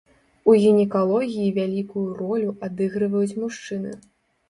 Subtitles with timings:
[0.49, 3.99] У гінекалогіі вялікую ролю адыгрываюць мужчыны.